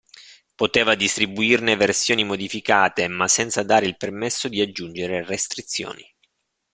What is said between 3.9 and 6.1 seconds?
permesso di aggiungere restrizioni.